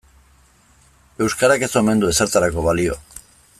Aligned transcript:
Euskarak 1.25 1.67
ez 1.67 1.71
omen 1.83 2.03
du 2.05 2.11
ezertarako 2.15 2.65
balio. 2.71 2.99